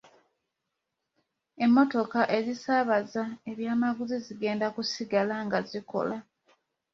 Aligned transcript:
Emmotoka 1.63 2.19
ezisaabaza 2.37 3.23
ebyamaguzi 3.51 4.17
zigenda 4.25 4.67
kusigala 4.75 5.35
nga 5.45 5.59
zikola. 5.69 6.17